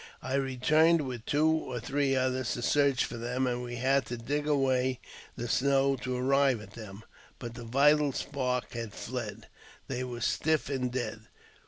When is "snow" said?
5.47-5.95